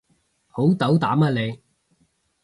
[0.47, 1.61] 好斗膽啊你